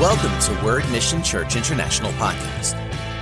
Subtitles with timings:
[0.00, 2.74] Welcome to Word Mission Church International Podcast.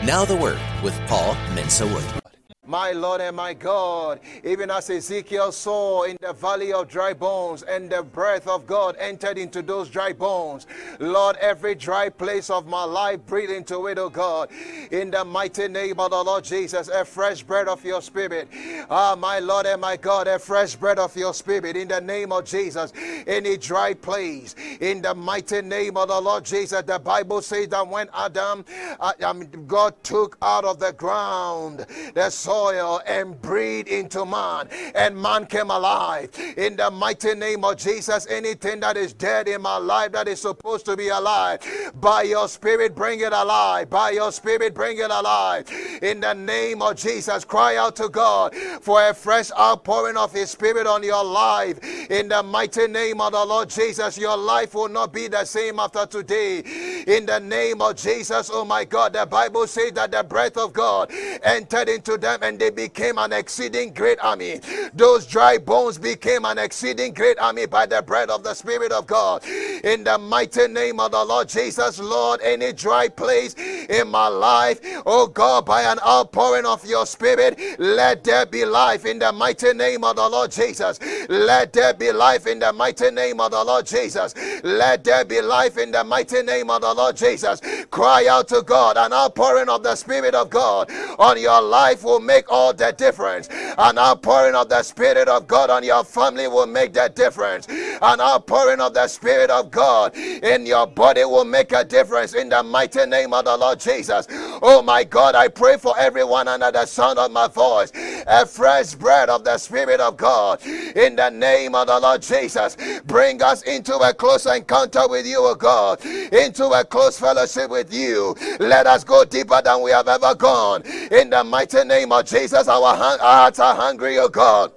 [0.07, 2.21] Now the Word with Paul Mensa Wood.
[2.65, 7.65] My Lord and my God, even as Ezekiel saw in the valley of dry bones,
[7.65, 10.68] and the breath of God entered into those dry bones.
[11.00, 14.48] Lord, every dry place of my life, breathe into it, oh God.
[14.93, 18.48] In the mighty name of the Lord Jesus, a fresh breath of your spirit.
[18.88, 21.76] Ah, my Lord and my God, a fresh breath of your spirit.
[21.76, 22.92] In the name of Jesus,
[23.26, 27.88] any dry place, in the mighty name of the Lord Jesus, the Bible says that
[27.88, 28.65] when Adam,
[29.01, 35.16] uh, um, God took out of the ground the soil and breathed into man, and
[35.16, 36.29] man came alive.
[36.59, 40.43] In the mighty name of Jesus, anything that is dead in my life that is
[40.43, 41.60] supposed to be alive,
[41.95, 43.88] by your spirit, bring it alive.
[43.88, 45.65] By your spirit, bring it alive.
[46.02, 50.51] In the name of Jesus, cry out to God for a fresh outpouring of His
[50.51, 51.79] Spirit on your life.
[52.10, 55.79] In the mighty name of the Lord Jesus, your life will not be the same
[55.79, 56.59] after today.
[57.07, 60.74] In the name of Jesus, oh my God, the Bible says that the breath of
[60.74, 61.10] God
[61.43, 64.61] entered into them and they became an exceeding great army.
[64.93, 69.07] Those dry bones became an exceeding great army by the breath of the Spirit of
[69.07, 69.45] God.
[69.47, 74.81] In the mighty name of the Lord Jesus, Lord, any dry place in my life,
[75.07, 79.73] oh God, by an outpouring of your Spirit, let there be life in the mighty
[79.73, 80.98] name of the Lord Jesus.
[81.29, 84.35] Let there be life in the mighty name of the Lord Jesus.
[84.65, 87.61] Let there be life in the mighty name of the Lord Jesus.
[87.91, 92.20] Cry out to God, an outpouring of the Spirit of God on your life will
[92.20, 93.49] make all the difference.
[93.51, 97.67] An outpouring of the Spirit of God on your family will make the difference.
[98.03, 102.48] An outpouring of the Spirit of God in your body will make a difference in
[102.48, 104.27] the mighty name of the Lord Jesus.
[104.61, 107.92] Oh my God, I pray for everyone under the sound of my voice.
[108.27, 112.77] A fresh breath of the Spirit of God in the name of the Lord Jesus.
[113.06, 117.95] Bring us into a close encounter with you, O God, into a close fellowship with
[117.95, 118.34] you.
[118.58, 120.83] Let us go deeper than we have ever gone.
[121.12, 124.73] In the mighty name of Jesus, our hearts are hungry, O God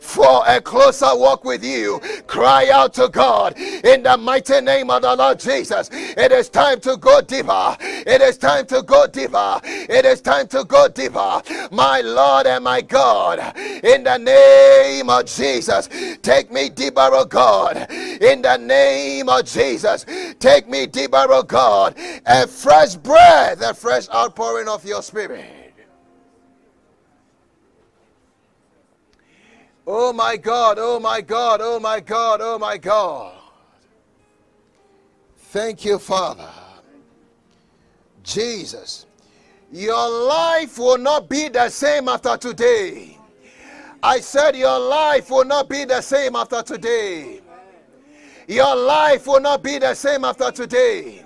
[0.00, 2.00] for a closer walk with you.
[2.26, 5.88] Cry out to God in the mighty name of the Lord Jesus.
[5.92, 7.76] It is time to go deeper.
[7.80, 9.60] It is time to go deeper.
[9.64, 11.42] It is time to go deeper.
[11.70, 15.88] My Lord and my God, in the name of Jesus,
[16.22, 17.90] take me deeper, oh God.
[17.90, 20.04] In the name of Jesus,
[20.38, 21.94] take me deeper, oh God.
[22.26, 25.55] A fresh breath, a fresh outpouring of your spirit.
[29.86, 33.34] Oh my God, oh my God, oh my God, oh my God.
[35.36, 36.50] Thank you, Father.
[38.24, 39.06] Jesus,
[39.70, 43.16] your life will not be the same after today.
[44.02, 47.40] I said, Your life will not be the same after today.
[48.48, 51.24] Your life will not be the same after today.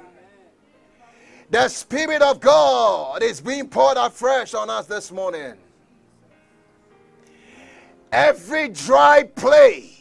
[1.50, 5.54] The Spirit of God is being poured afresh on us this morning.
[8.12, 9.98] Every dry place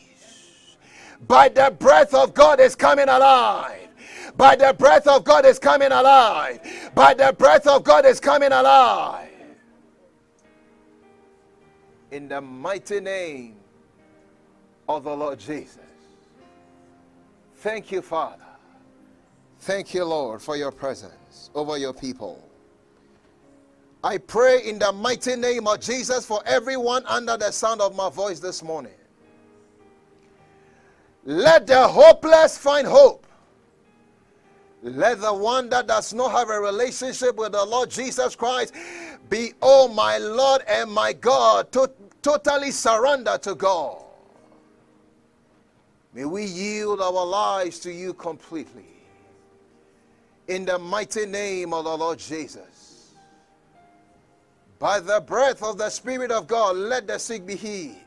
[1.28, 3.88] by the breath of God is coming alive.
[4.36, 6.60] By the breath of God is coming alive.
[6.96, 9.30] By the breath of God is coming alive.
[12.12, 13.58] In the mighty name
[14.88, 15.78] of the Lord Jesus.
[17.58, 18.46] Thank you, Father.
[19.60, 22.49] Thank you, Lord, for your presence over your people.
[24.04, 28.10] I pray in the mighty name of Jesus for everyone under the sound of my
[28.10, 28.94] voice this morning.
[31.26, 33.28] Let the hopeless find hope.
[34.82, 38.74] Let the one that does not have a relationship with the Lord Jesus Christ
[39.30, 44.02] be, oh my Lord and my God, to, totally surrender to God.
[46.14, 48.86] May we yield our lives to you completely.
[50.48, 52.69] In the mighty name of the Lord Jesus.
[54.80, 57.98] By the breath of the Spirit of God, let the sick be healed.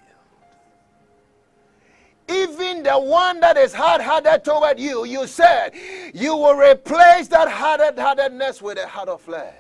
[2.28, 5.72] Even the one that is hard hearted toward you, you said
[6.14, 9.54] you will replace that hard heartedness with a heart of flesh.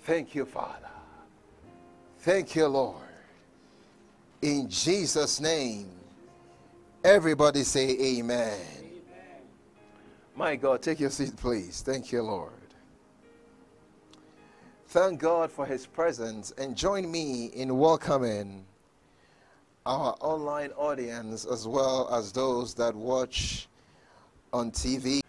[0.00, 0.88] Thank you, Father.
[2.20, 2.96] Thank you, Lord.
[4.42, 5.90] In Jesus' name,
[7.04, 8.58] everybody say amen.
[10.34, 11.82] My God, take your seat, please.
[11.82, 12.57] Thank you, Lord.
[14.88, 18.64] Thank God for His presence and join me in welcoming
[19.84, 23.68] our online audience as well as those that watch
[24.50, 25.20] on TV.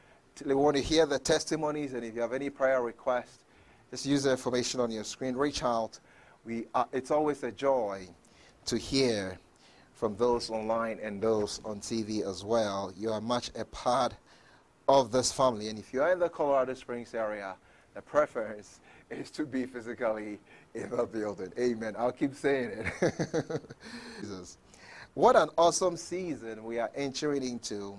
[0.45, 3.43] They want to hear the testimonies, and if you have any prayer requests,
[3.91, 5.35] just use the information on your screen.
[5.35, 5.99] Reach out.
[6.45, 8.07] We are, it's always a joy
[8.67, 9.37] to hear
[9.91, 12.93] from those online and those on TV as well.
[12.95, 14.13] You are much a part
[14.87, 15.67] of this family.
[15.67, 17.55] And if you are in the Colorado Springs area,
[17.93, 18.79] the preference
[19.09, 20.39] is to be physically
[20.73, 21.51] in the building.
[21.57, 21.95] Amen.
[21.97, 22.71] I'll keep saying
[23.01, 23.61] it.
[24.21, 24.57] Jesus.
[25.13, 27.97] What an awesome season we are entering into,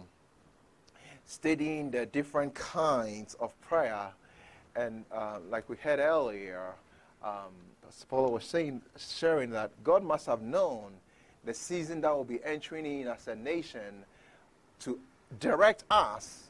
[1.26, 4.08] studying the different kinds of prayer.
[4.76, 6.74] And uh, like we had earlier,
[7.22, 7.52] um,
[8.08, 10.92] Paul was saying, sharing that God must have known
[11.44, 14.04] the season that we'll be entering in as a nation
[14.80, 14.98] to
[15.40, 16.44] direct us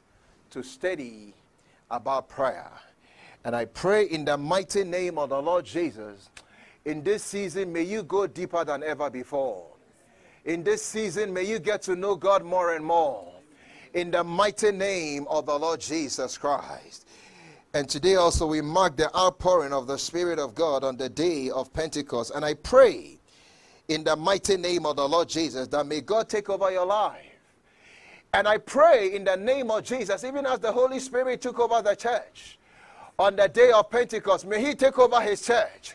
[0.50, 1.34] to study
[1.90, 2.70] about prayer.
[3.44, 6.28] And I pray in the mighty name of the Lord Jesus,
[6.84, 9.66] in this season, may you go deeper than ever before.
[10.44, 13.32] In this season, may you get to know God more and more.
[13.92, 17.06] In the mighty name of the Lord Jesus Christ.
[17.72, 21.50] And today also we mark the outpouring of the Spirit of God on the day
[21.50, 22.32] of Pentecost.
[22.34, 23.18] And I pray
[23.88, 27.26] in the mighty name of the Lord Jesus that may God take over your life.
[28.32, 31.82] And I pray in the name of Jesus, even as the Holy Spirit took over
[31.82, 32.58] the church
[33.20, 35.94] on the day of Pentecost, may He take over His church.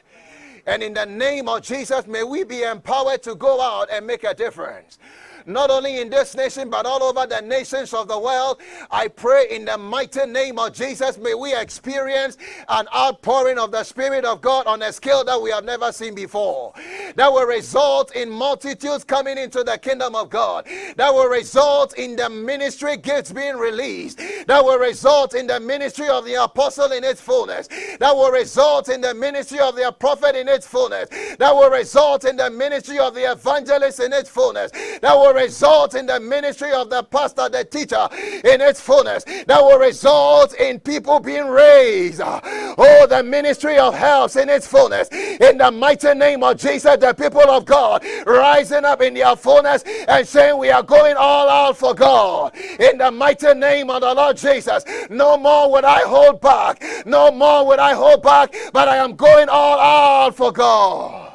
[0.68, 4.24] And in the name of Jesus, may we be empowered to go out and make
[4.24, 5.00] a difference
[5.46, 8.60] not only in this nation, but all over the nations of the world.
[8.92, 12.38] I pray in the mighty name of Jesus, may we experience
[12.68, 16.16] an outpouring of the Spirit of God on a scale that we have never seen
[16.16, 16.74] before.
[17.16, 20.66] That will result in multitudes coming into the kingdom of God.
[20.96, 24.20] That will result in the ministry gifts being released.
[24.48, 27.68] That will result in the ministry of the apostle in its fullness.
[28.00, 31.10] That will result in the ministry of the prophet in its fullness.
[31.38, 34.72] That will result in the ministry of the evangelist in its fullness.
[35.02, 38.08] That will result in the ministry of the pastor, the teacher
[38.44, 39.24] in its fullness.
[39.24, 42.22] That will result in people being raised.
[42.24, 45.10] Oh, the ministry of health in its fullness.
[45.12, 49.84] In the mighty name of Jesus, the people of God rising up in their fullness
[50.08, 52.56] and saying, We are going all out for God.
[52.80, 56.84] In the mighty name of the Lord Jesus, no more would I hold back.
[57.06, 61.35] No more would I hold back, but I am going all out for God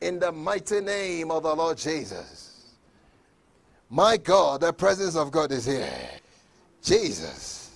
[0.00, 2.74] in the mighty name of the Lord Jesus.
[3.90, 6.10] My God, the presence of God is here.
[6.82, 7.70] Jesus.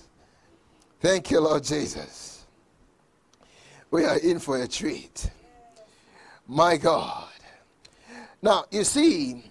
[0.99, 2.45] Thank you, Lord Jesus.
[3.91, 5.29] We are in for a treat.
[6.47, 7.27] My God.
[8.41, 9.43] Now, you see,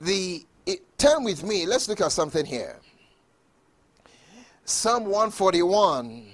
[0.00, 1.66] the it, turn with me.
[1.66, 2.76] Let's look at something here.
[4.64, 6.26] Psalm 141.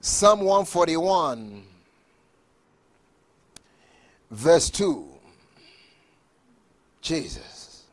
[0.00, 1.62] Psalm 141
[4.32, 5.06] Verse 2
[7.02, 7.84] Jesus.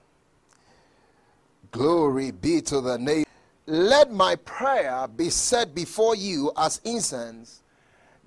[1.71, 3.25] Glory be to the name.
[3.65, 7.62] Let my prayer be set before you as incense,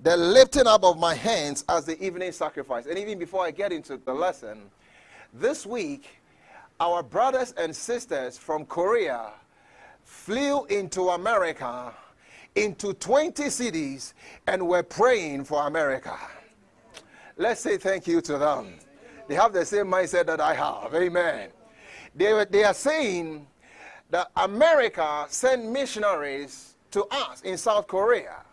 [0.01, 2.85] the lifting up of my hands as the evening sacrifice.
[2.85, 4.61] And even before I get into the lesson,
[5.33, 6.07] this week,
[6.79, 9.31] our brothers and sisters from Korea
[10.03, 11.91] flew into America,
[12.55, 14.13] into 20 cities,
[14.45, 16.15] and were praying for America.
[17.37, 18.75] Let's say thank you to them.
[19.27, 20.93] They have the same mindset that I have.
[20.93, 21.49] Amen.
[22.15, 23.47] They, they are saying
[24.09, 28.43] that America sent missionaries to us in South Korea.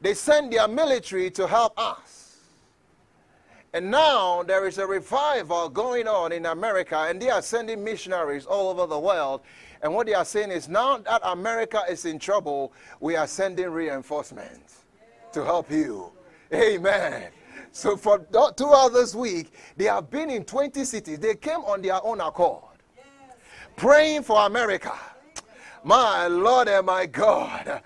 [0.00, 2.38] They sent their military to help us.
[3.74, 8.44] And now there is a revival going on in America, and they are sending missionaries
[8.44, 9.40] all over the world.
[9.80, 13.70] And what they are saying is now that America is in trouble, we are sending
[13.70, 14.84] reinforcements
[15.32, 16.10] to help you.
[16.52, 17.30] Amen.
[17.72, 18.18] So for
[18.56, 21.18] throughout this week, they have been in 20 cities.
[21.18, 22.62] They came on their own accord,
[23.76, 24.92] praying for America.
[25.82, 27.82] My Lord and my God.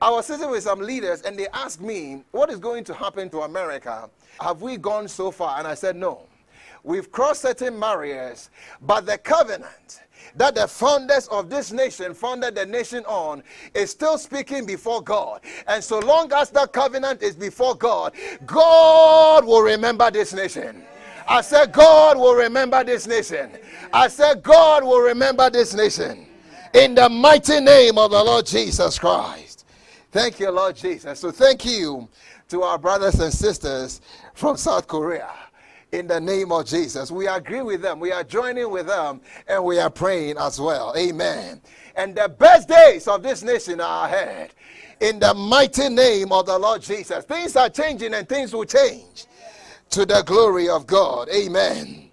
[0.00, 3.28] I was sitting with some leaders and they asked me, What is going to happen
[3.30, 4.08] to America?
[4.40, 5.58] Have we gone so far?
[5.58, 6.26] And I said, No.
[6.82, 10.00] We've crossed certain barriers, but the covenant
[10.38, 13.42] that the founders of this nation founded the nation on
[13.74, 15.40] is still speaking before God.
[15.66, 18.14] And so long as that covenant is before God,
[18.46, 20.84] God will remember this nation.
[21.28, 23.50] I said, God will remember this nation.
[23.92, 26.26] I said, God will remember this nation.
[26.72, 29.66] In the mighty name of the Lord Jesus Christ.
[30.10, 31.20] Thank you, Lord Jesus.
[31.20, 32.08] So thank you
[32.48, 34.00] to our brothers and sisters
[34.34, 35.28] from South Korea
[35.92, 37.10] in the name of Jesus.
[37.10, 40.94] We agree with them, we are joining with them, and we are praying as well.
[40.96, 41.60] Amen.
[41.96, 44.54] And the best days of this nation are ahead.
[45.00, 47.24] In the mighty name of the Lord Jesus.
[47.24, 49.26] Things are changing and things will change
[49.90, 51.28] to the glory of God.
[51.28, 52.10] Amen.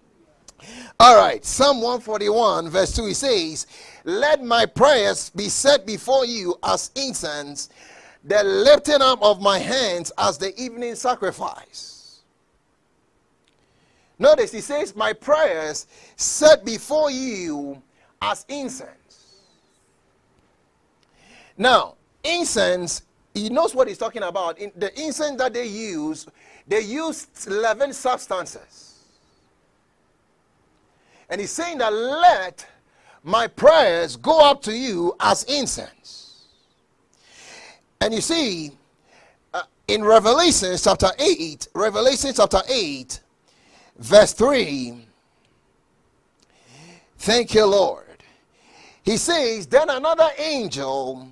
[0.99, 3.67] All right, Psalm 141, verse 2, he says,
[4.05, 7.69] Let my prayers be set before you as incense,
[8.23, 11.94] the lifting up of my hands as the evening sacrifice.
[14.17, 17.81] Notice he says, My prayers set before you
[18.21, 19.41] as incense.
[21.57, 23.03] Now, incense,
[23.33, 24.57] he knows what he's talking about.
[24.59, 26.27] In the incense that they use,
[26.67, 29.03] they use 11 substances.
[31.29, 32.65] And he's saying that let
[33.23, 36.43] my prayers go up to you as incense.
[37.99, 38.71] And you see,
[39.53, 43.19] uh, in Revelation chapter 8, Revelation chapter 8,
[43.97, 45.05] verse 3,
[47.17, 48.05] thank you, Lord.
[49.03, 51.29] He says, Then another angel,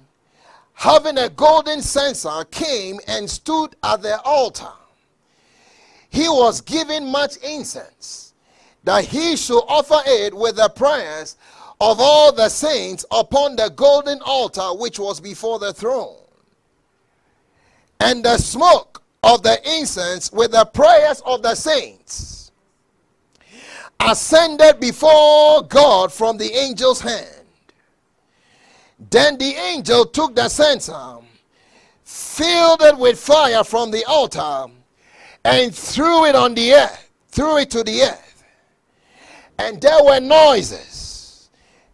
[0.73, 4.71] having a golden censer, came and stood at the altar.
[6.09, 8.33] He was given much incense,
[8.83, 11.35] that he should offer it with the prayers
[11.81, 16.15] of all the saints upon the golden altar which was before the throne.
[17.99, 22.32] And the smoke of the incense with the prayers of the saints
[24.09, 27.27] ascended before God from the angel's hand.
[29.09, 31.17] Then the angel took the censer,
[32.03, 34.65] filled it with fire from the altar,
[35.43, 38.43] and threw it on the earth, threw it to the earth.
[39.57, 41.49] And there were noises,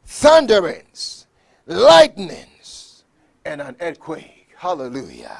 [0.05, 1.27] thunderings,
[1.65, 3.03] lightnings,
[3.45, 4.49] and an earthquake.
[4.55, 5.37] Hallelujah.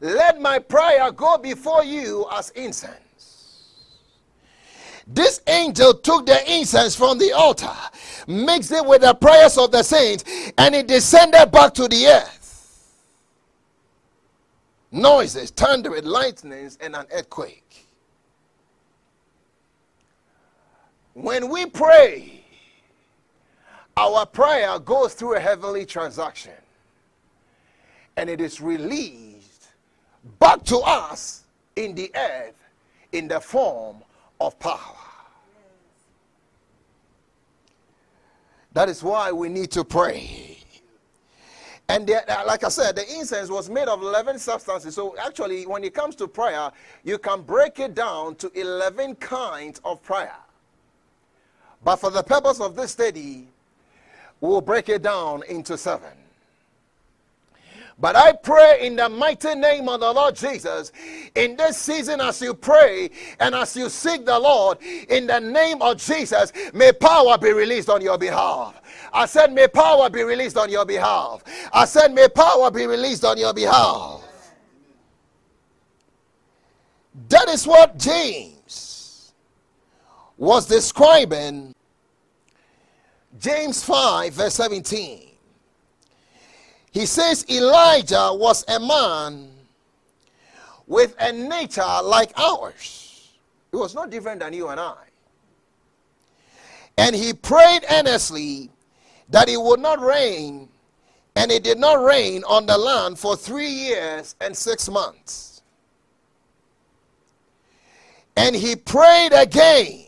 [0.00, 3.03] Let my prayer go before you as incense.
[5.06, 7.70] This angel took the incense from the altar,
[8.26, 10.24] mixed it with the prayers of the saints,
[10.56, 12.92] and it descended back to the earth.
[14.90, 17.86] Noises, thunder, lightnings, and an earthquake.
[21.12, 22.44] When we pray,
[23.96, 26.52] our prayer goes through a heavenly transaction
[28.16, 29.68] and it is released
[30.38, 31.44] back to us
[31.76, 32.54] in the earth
[33.12, 33.96] in the form
[34.44, 34.78] of power.
[38.72, 40.58] That is why we need to pray.
[41.88, 44.94] And uh, like I said, the incense was made of 11 substances.
[44.94, 46.72] So actually, when it comes to prayer,
[47.04, 50.34] you can break it down to 11 kinds of prayer.
[51.84, 53.48] But for the purpose of this study,
[54.40, 56.23] we'll break it down into seven.
[57.98, 60.90] But I pray in the mighty name of the Lord Jesus,
[61.34, 65.80] in this season, as you pray and as you seek the Lord, in the name
[65.80, 68.80] of Jesus, may power be released on your behalf.
[69.12, 71.42] I said, may power be released on your behalf.
[71.72, 74.22] I said, may power be released on your behalf.
[77.28, 79.32] That is what James
[80.36, 81.72] was describing.
[83.38, 85.33] James 5, verse 17.
[86.94, 89.50] He says Elijah was a man
[90.86, 93.32] with a nature like ours.
[93.72, 94.94] He was not different than you and I.
[96.96, 98.70] And he prayed earnestly
[99.28, 100.68] that it would not rain,
[101.34, 105.62] and it did not rain on the land for three years and six months.
[108.36, 110.04] And he prayed again,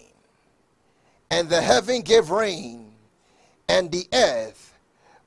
[1.32, 2.92] and the heaven gave rain,
[3.68, 4.78] and the earth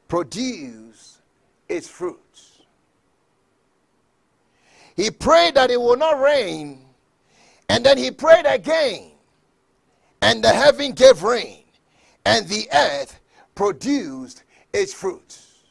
[0.07, 0.78] produced
[1.69, 2.61] its fruits.
[4.95, 6.85] He prayed that it will not rain,
[7.69, 9.11] and then he prayed again,
[10.21, 11.63] and the heaven gave rain,
[12.25, 13.19] and the earth
[13.55, 15.63] produced its fruits.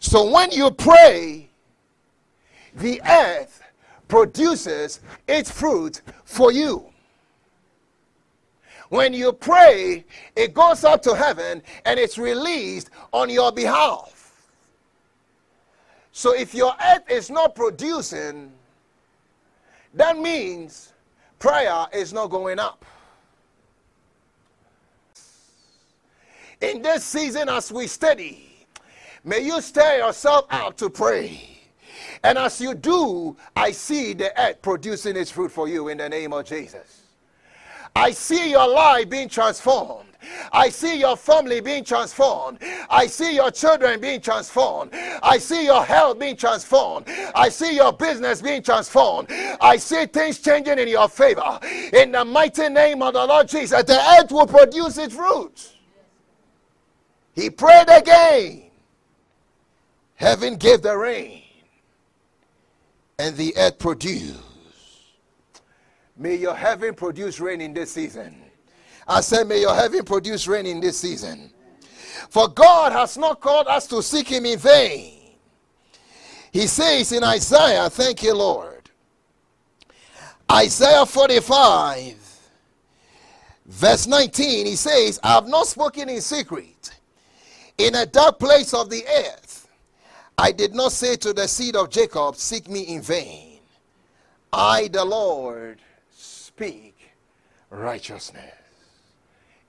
[0.00, 1.48] So when you pray,
[2.74, 3.62] the earth
[4.08, 6.86] produces its fruit for you.
[8.90, 10.04] When you pray,
[10.36, 14.13] it goes up to heaven and it's released on your behalf.
[16.16, 18.52] So if your earth is not producing,
[19.94, 20.92] that means
[21.40, 22.84] prayer is not going up.
[26.60, 28.64] In this season, as we study,
[29.24, 31.58] may you stir yourself out to pray.
[32.22, 36.08] And as you do, I see the earth producing its fruit for you in the
[36.08, 37.02] name of Jesus.
[37.96, 40.13] I see your life being transformed.
[40.52, 42.58] I see your family being transformed.
[42.90, 44.90] I see your children being transformed.
[45.22, 47.06] I see your health being transformed.
[47.34, 49.28] I see your business being transformed.
[49.30, 51.58] I see things changing in your favor.
[51.92, 55.72] In the mighty name of the Lord Jesus, the earth will produce its fruit.
[57.34, 58.70] He prayed again.
[60.14, 61.42] Heaven gave the rain,
[63.18, 64.38] and the earth produced.
[66.16, 68.43] May your heaven produce rain in this season.
[69.06, 71.50] I said, May your heaven produce rain in this season.
[72.30, 75.14] For God has not called us to seek Him in vain.
[76.52, 78.90] He says in Isaiah, Thank you, Lord.
[80.50, 82.14] Isaiah 45,
[83.66, 86.90] verse 19, he says, I have not spoken in secret
[87.78, 89.68] in a dark place of the earth.
[90.36, 93.58] I did not say to the seed of Jacob, Seek me in vain.
[94.52, 95.80] I, the Lord,
[96.12, 96.96] speak
[97.70, 98.63] righteousness.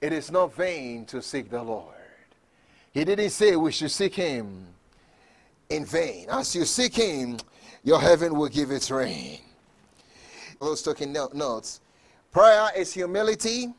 [0.05, 1.95] It is not vain to seek the Lord.
[2.91, 4.67] He didn't say we should seek Him
[5.67, 6.27] in vain.
[6.29, 7.38] As you seek Him,
[7.83, 9.39] your heaven will give its rain.
[10.62, 11.81] Those taking notes.
[12.31, 13.74] Prayer is humility.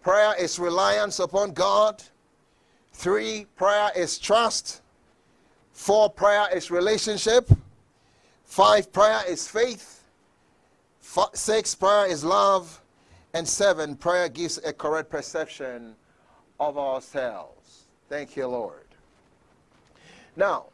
[0.00, 2.02] Prayer is reliance upon God.
[2.94, 4.80] Three, prayer is trust.
[5.72, 7.50] Four, prayer is relationship.
[8.44, 10.04] Five, prayer is faith.
[11.34, 12.81] Six, prayer is love.
[13.34, 15.94] And seven, prayer gives a correct perception
[16.60, 17.84] of ourselves.
[18.08, 18.84] Thank you, Lord.
[20.36, 20.66] Now,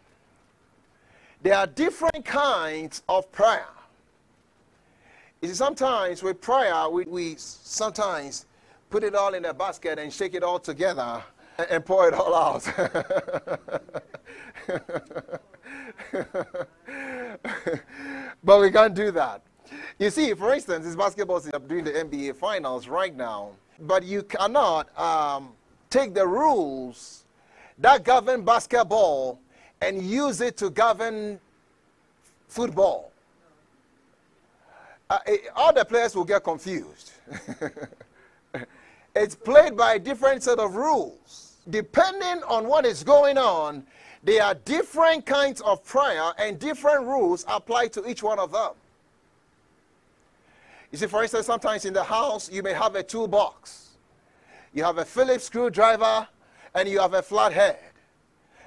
[1.43, 3.69] there are different kinds of prayer.
[5.41, 8.47] You see, sometimes with prayer, we, we sometimes
[8.91, 11.23] put it all in a basket and shake it all together
[11.59, 12.65] and, and pour it all out.
[18.43, 19.43] but we can't do that.
[19.99, 24.23] You see, for instance, this basketball is doing the NBA finals right now, but you
[24.23, 25.51] cannot um,
[25.91, 27.25] take the rules
[27.79, 29.39] that govern basketball
[29.81, 31.39] and use it to govern
[32.49, 33.13] football.
[35.11, 35.19] Uh,
[35.57, 37.13] all the players will get confused.
[39.17, 41.57] it's played by a different set of rules.
[41.71, 43.85] Depending on what is going on,
[44.23, 48.73] there are different kinds of prayer and different rules apply to each one of them.
[50.91, 53.91] You see, for instance, sometimes in the house, you may have a toolbox.
[54.73, 56.27] You have a Phillips screwdriver
[56.75, 57.79] and you have a flathead.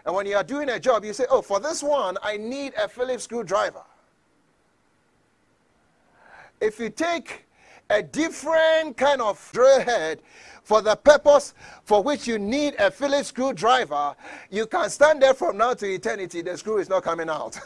[0.05, 2.73] And when you are doing a job, you say, oh, for this one, I need
[2.75, 3.83] a Phillips screwdriver.
[6.59, 7.45] If you take
[7.89, 10.21] a different kind of drill head
[10.63, 14.15] for the purpose for which you need a Phillips screwdriver,
[14.49, 16.41] you can stand there from now to eternity.
[16.41, 17.59] The screw is not coming out.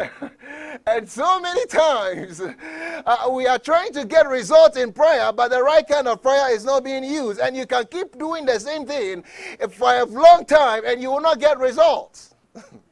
[0.86, 5.62] and so many times uh, we are trying to get results in prayer, but the
[5.62, 7.40] right kind of prayer is not being used.
[7.40, 9.24] And you can keep doing the same thing
[9.70, 12.34] for a long time and you will not get results.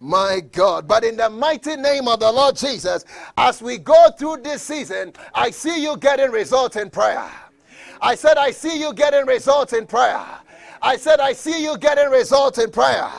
[0.00, 0.88] My God.
[0.88, 3.04] But in the mighty name of the Lord Jesus,
[3.36, 7.30] as we go through this season, I see you getting results in prayer.
[8.00, 10.24] I said, I see you getting results in prayer.
[10.80, 13.10] I said, I see you getting results in prayer.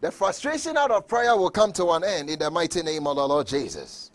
[0.00, 3.16] The frustration out of prayer will come to an end in the mighty name of
[3.16, 4.10] the Lord Jesus.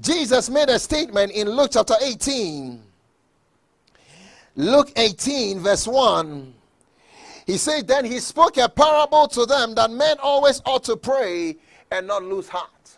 [0.00, 2.82] Jesus made a statement in Luke chapter 18.
[4.56, 6.54] Luke 18, verse 1.
[7.50, 11.56] He said, Then he spoke a parable to them that men always ought to pray
[11.90, 12.96] and not lose heart.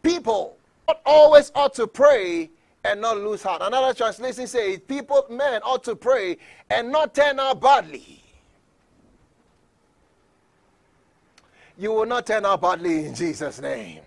[0.00, 0.56] People
[1.04, 2.50] always ought to pray
[2.84, 3.62] and not lose heart.
[3.62, 6.36] Another translation says, People, men ought to pray
[6.70, 8.22] and not turn out badly.
[11.76, 14.02] You will not turn out badly in Jesus' name.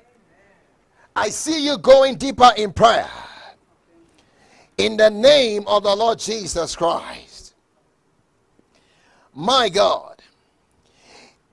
[1.13, 3.09] I see you going deeper in prayer.
[4.77, 7.28] In the name of the Lord Jesus Christ.
[9.33, 10.21] My God.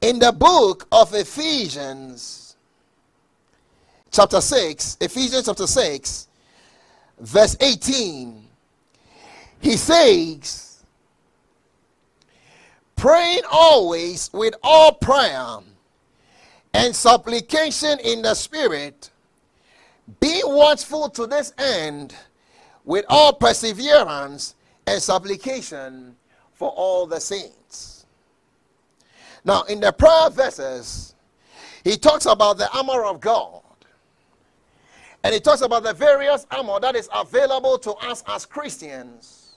[0.01, 2.57] In the book of Ephesians,
[4.11, 6.29] chapter 6, Ephesians chapter 6,
[7.21, 8.45] verse 18,
[9.61, 10.85] he says,
[12.95, 15.59] praying always with all prayer
[16.75, 19.11] and supplication in the Spirit,
[20.21, 22.15] being watchful to this end
[22.85, 24.55] with all perseverance
[24.87, 26.15] and supplication
[26.53, 27.66] for all the saints.
[29.47, 31.15] Now, in the prayer verses,
[31.85, 33.63] he talks about the armor of God.
[35.25, 39.57] And he talks about the various armor that is available to us as Christians.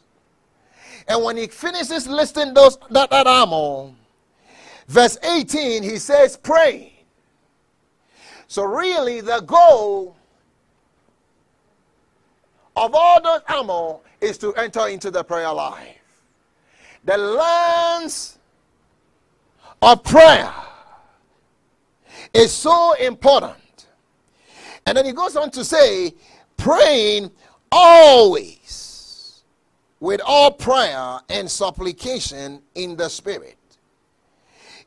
[1.08, 3.92] And when he finishes listing those that, that armor,
[4.88, 7.00] verse 18, he says, pray
[8.50, 10.18] so, really, the goal
[12.76, 16.02] of all those ammo is to enter into the prayer life.
[17.04, 18.39] The lens
[19.82, 20.54] of prayer
[22.34, 23.88] is so important.
[24.86, 26.14] And then he goes on to say,
[26.58, 27.32] praying
[27.72, 29.44] always
[30.00, 33.58] with all prayer and supplication in the Spirit.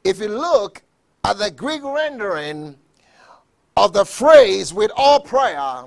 [0.04, 0.82] If you look
[1.24, 2.76] at the Greek rendering
[3.76, 5.84] of the phrase with all prayer,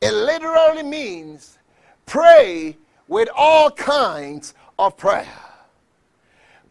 [0.00, 1.58] it literally means
[2.06, 2.76] pray
[3.08, 5.26] with all kinds of prayer.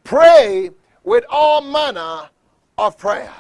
[0.04, 0.70] Pray
[1.08, 2.28] with all manner
[2.78, 3.32] of prayer.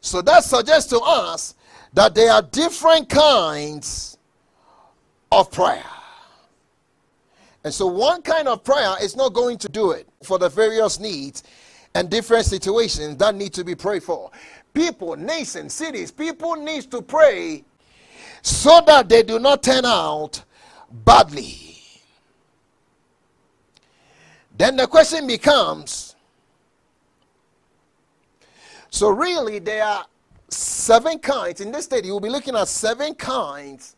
[0.00, 1.54] So that suggests to us
[1.92, 4.16] that there are different kinds
[5.30, 5.84] of prayer.
[7.62, 10.98] And so one kind of prayer is not going to do it for the various
[10.98, 11.42] needs
[11.94, 14.30] and different situations that need to be prayed for.
[14.72, 17.62] People, nations, cities, people need to pray
[18.40, 20.42] so that they do not turn out
[21.04, 21.69] badly.
[24.60, 26.14] Then the question becomes
[28.90, 30.04] so, really, there are
[30.48, 31.62] seven kinds.
[31.62, 33.96] In this study, we'll be looking at seven kinds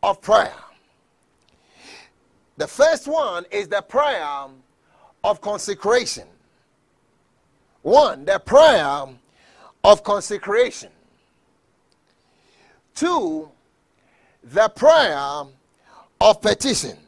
[0.00, 0.54] of prayer.
[2.58, 4.46] The first one is the prayer
[5.24, 6.28] of consecration.
[7.82, 9.06] One, the prayer
[9.82, 10.90] of consecration.
[12.94, 13.50] Two,
[14.44, 15.42] the prayer
[16.20, 16.98] of petition.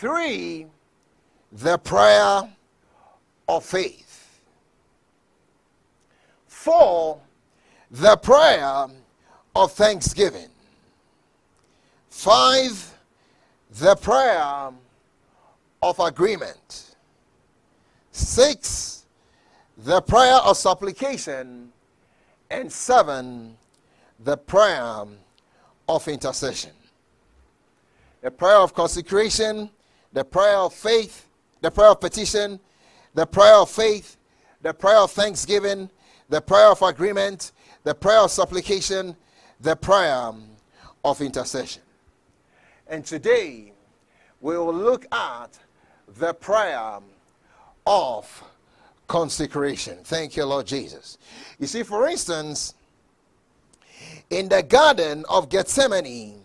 [0.00, 0.64] Three,
[1.52, 2.48] the prayer
[3.46, 4.40] of faith.
[6.46, 7.20] Four,
[7.90, 8.86] the prayer
[9.54, 10.48] of thanksgiving.
[12.08, 12.94] Five,
[13.72, 14.70] the prayer
[15.82, 16.96] of agreement.
[18.10, 19.04] Six,
[19.76, 21.72] the prayer of supplication.
[22.50, 23.54] And seven,
[24.18, 25.04] the prayer
[25.86, 26.72] of intercession.
[28.22, 29.68] The prayer of consecration,
[30.12, 31.26] the prayer of faith,
[31.60, 32.58] the prayer of petition,
[33.14, 34.16] the prayer of faith,
[34.62, 35.90] the prayer of thanksgiving,
[36.28, 37.52] the prayer of agreement,
[37.84, 39.16] the prayer of supplication,
[39.60, 40.44] the prayer um,
[41.04, 41.82] of intercession.
[42.86, 43.72] And today
[44.40, 45.58] we will look at
[46.18, 46.98] the prayer
[47.86, 48.44] of
[49.06, 49.98] consecration.
[50.04, 51.18] Thank you, Lord Jesus.
[51.58, 52.74] You see, for instance,
[54.30, 56.39] in the Garden of Gethsemane,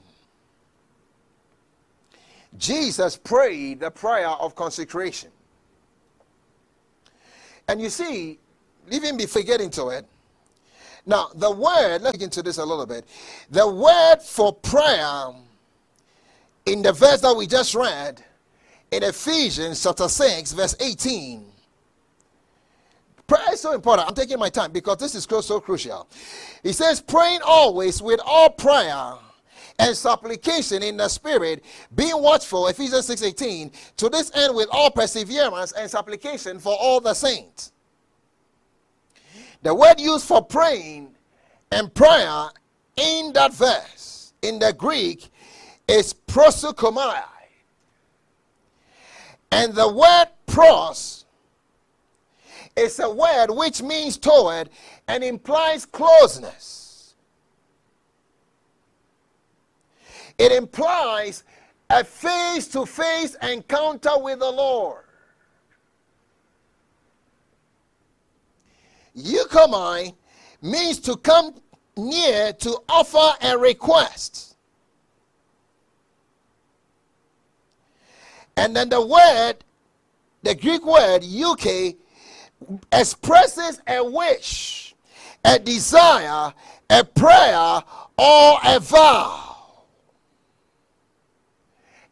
[2.58, 5.30] Jesus prayed the prayer of consecration.
[7.68, 8.40] And you see,
[8.92, 10.06] even before getting to it,
[11.06, 13.06] now the word, let's get into this a little bit.
[13.50, 15.28] The word for prayer
[16.66, 18.24] in the verse that we just read
[18.92, 21.46] in Ephesians chapter 6, verse 18.
[23.28, 24.08] Prayer is so important.
[24.08, 26.08] I'm taking my time because this is so crucial.
[26.62, 29.14] He says, praying always with all prayer
[29.80, 31.64] and supplication in the spirit,
[31.96, 37.02] being watchful, Ephesians 6 18, to this end with all perseverance and supplication for all
[37.02, 37.72] the saints.
[39.62, 41.16] The word used for praying
[41.72, 42.50] and prayer
[42.96, 45.30] in that verse in the Greek
[45.88, 47.24] is proseuchomai.
[49.52, 51.26] And the word pros
[52.76, 54.70] is a word which means toward
[55.08, 56.85] and implies closeness.
[60.38, 61.44] It implies
[61.90, 65.04] a face to face encounter with the Lord.
[69.16, 70.14] Euchomai
[70.62, 71.56] means to come
[71.96, 74.58] near to offer a request.
[78.58, 79.56] And then the word,
[80.44, 81.96] the Greek word euche,
[82.92, 84.96] expresses a wish,
[85.44, 86.54] a desire,
[86.90, 87.84] a prayer,
[88.18, 89.55] or a vow.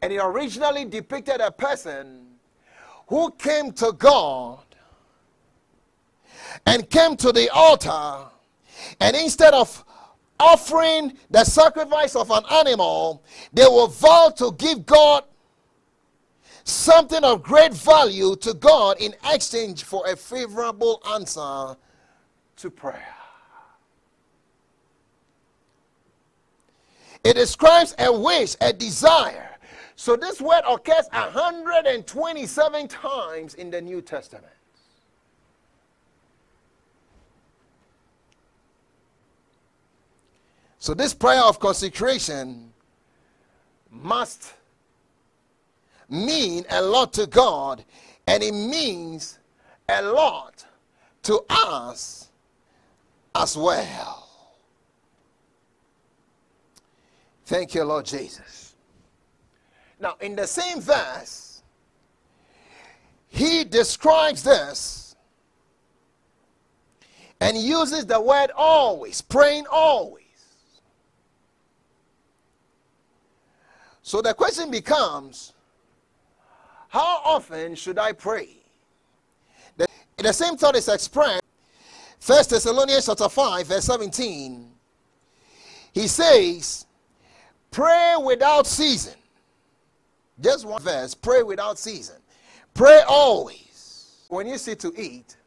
[0.03, 2.25] And it originally depicted a person
[3.07, 4.59] who came to God
[6.65, 8.25] and came to the altar,
[8.99, 9.85] and instead of
[10.37, 15.23] offering the sacrifice of an animal, they will vow to give God
[16.65, 21.77] something of great value to God in exchange for a favorable answer
[22.57, 23.15] to prayer.
[27.23, 29.51] It describes a wish, a desire.
[30.03, 34.51] So this word occurs 127 times in the New Testament.
[40.77, 42.73] So, this prayer of consecration
[43.89, 44.55] must
[46.09, 47.85] mean a lot to God,
[48.27, 49.39] and it means
[49.87, 50.65] a lot
[51.21, 52.27] to us
[53.33, 54.27] as well.
[57.45, 58.62] Thank you, Lord Jesus.
[60.03, 61.61] Now, in the same verse,
[63.29, 65.15] he describes this
[67.39, 70.25] and uses the word always, praying always.
[74.01, 75.53] So the question becomes
[76.89, 78.49] how often should I pray?
[79.77, 79.87] The,
[80.17, 81.41] the same thought is expressed
[82.25, 84.69] 1 Thessalonians chapter 5 verse 17.
[85.93, 86.87] He says,
[87.71, 89.13] Pray without season.
[90.41, 91.13] Just one verse.
[91.13, 92.15] Pray without season.
[92.73, 94.25] Pray always.
[94.29, 95.37] When you sit to eat,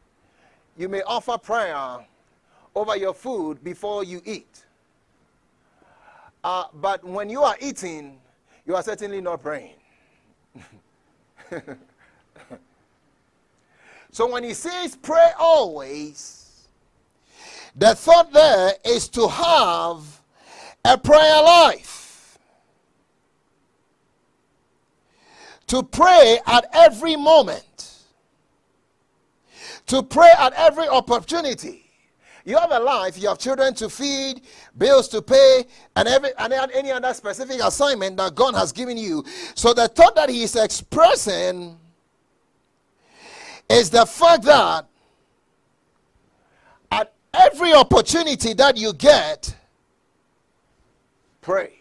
[0.77, 1.99] you may offer prayer
[2.75, 4.65] over your food before you eat.
[6.45, 8.19] Uh, but when you are eating,
[8.67, 9.75] you are certainly not praying.
[14.11, 16.69] so when he says pray always,
[17.75, 20.21] the thought there is to have
[20.85, 21.96] a prayer life.
[25.69, 27.95] To pray at every moment.
[29.87, 31.87] To pray at every opportunity.
[32.45, 34.43] You have a life, you have children to feed,
[34.79, 35.65] bills to pay,
[35.97, 39.25] and every and any other specific assignment that God has given you.
[39.57, 41.77] So the thought that he is expressing
[43.69, 44.87] is the fact that
[46.93, 49.57] at every opportunity that you get,
[51.41, 51.73] pray.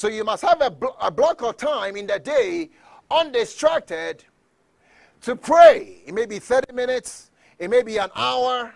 [0.00, 2.70] So you must have a, blo- a block of time in the day,
[3.10, 4.24] undistracted,
[5.20, 6.00] to pray.
[6.06, 8.72] It may be 30 minutes, it may be an hour,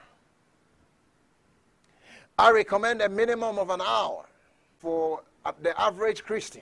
[2.39, 4.27] I recommend a minimum of an hour
[4.81, 6.61] for uh, the average Christian.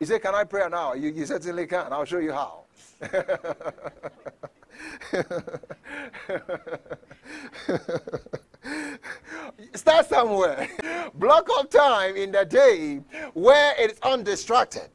[0.00, 0.96] He said, Can I pray an hour?
[0.96, 1.92] You, you certainly can.
[1.92, 2.62] I'll show you how.
[9.74, 10.68] Start somewhere.
[11.14, 13.00] Block of time in the day
[13.34, 14.88] where it's undistracted.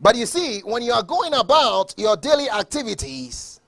[0.00, 3.60] But you see, when you are going about your daily activities,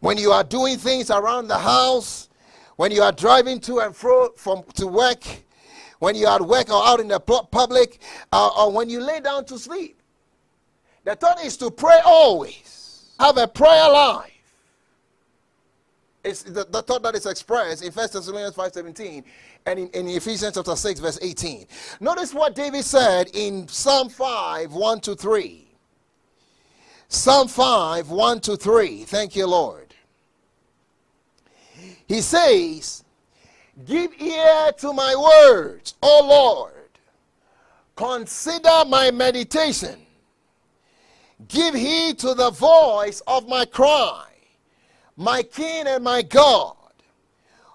[0.00, 2.28] when you are doing things around the house,
[2.76, 5.22] when you are driving to and fro from to work,
[5.98, 8.00] when you are at work or out in the public,
[8.32, 10.00] uh, or when you lay down to sleep.
[11.04, 13.12] The thought is to pray always.
[13.18, 14.39] Have a prayer life.
[16.22, 19.24] It's the, the thought that is expressed in 1 Thessalonians 5.17
[19.66, 21.66] and in, in Ephesians chapter 6 verse 18.
[22.00, 25.66] Notice what David said in Psalm 5, 1 to 3.
[27.08, 29.04] Psalm 5, 1 to 3.
[29.04, 29.94] Thank you, Lord.
[32.06, 33.04] He says,
[33.86, 36.74] Give ear to my words, O Lord.
[37.96, 39.96] Consider my meditation.
[41.48, 44.26] Give heed to the voice of my cry,
[45.20, 46.74] my King and my God.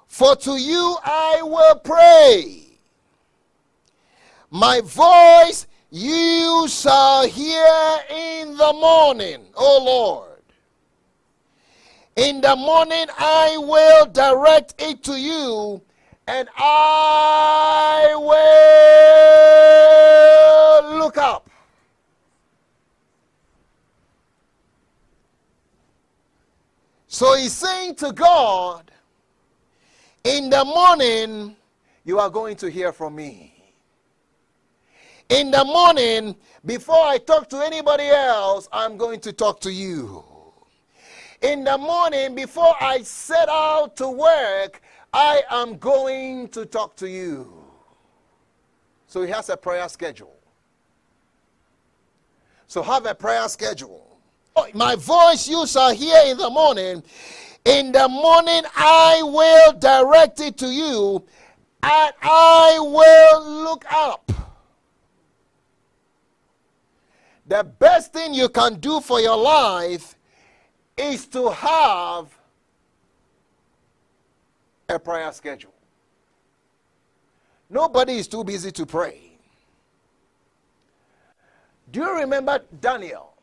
[0.07, 2.63] For to you I will pray.
[4.49, 10.41] My voice you shall hear in the morning, O Lord.
[12.15, 15.83] In the morning I will direct it to you,
[16.27, 18.15] and I
[20.81, 21.44] will look up.
[27.15, 28.91] So he's saying to God,
[30.25, 31.55] In the morning,
[32.03, 33.53] you are going to hear from me.
[35.29, 40.25] In the morning, before I talk to anybody else, I'm going to talk to you
[41.41, 44.81] in the morning before I set out to work,
[45.13, 47.53] I am going to talk to you.
[49.07, 50.35] So he has a prayer schedule.
[52.67, 54.04] So have a prayer schedule.
[54.73, 57.03] My voice you shall hear in the morning.
[57.65, 61.23] In the morning I will direct it to you,
[61.83, 64.31] and I will look up.
[67.47, 70.15] The best thing you can do for your life
[70.97, 72.27] is to have
[74.87, 75.73] a prayer schedule.
[77.69, 79.19] Nobody is too busy to pray.
[81.91, 83.34] Do you remember Daniel?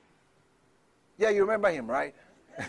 [1.23, 2.17] Yeah, you remember him, right?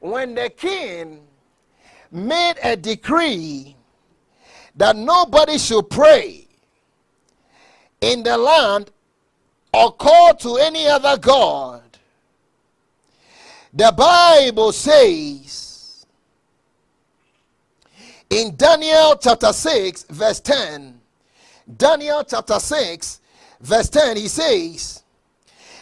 [0.00, 1.22] when the king
[2.12, 3.74] made a decree
[4.76, 6.46] that nobody should pray
[8.02, 8.90] in the land
[9.72, 11.80] or call to any other God,
[13.72, 16.04] the Bible says
[18.28, 21.00] in Daniel chapter 6, verse 10,
[21.78, 23.17] Daniel chapter 6,
[23.60, 25.02] verse 10, he says,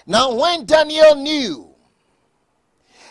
[0.07, 1.75] Now when Daniel knew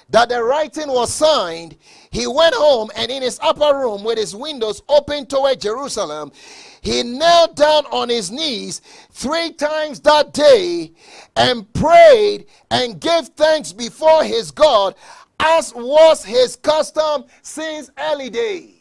[0.09, 1.77] that the writing was signed,
[2.11, 6.31] he went home and in his upper room with his windows open toward Jerusalem,
[6.81, 10.91] he knelt down on his knees three times that day
[11.35, 14.93] and prayed and gave thanks before his God,
[15.39, 18.71] as was his custom since early days.